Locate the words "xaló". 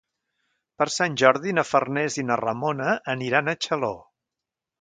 3.67-3.93